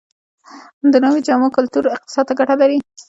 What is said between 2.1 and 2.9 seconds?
ته ګټه لري؟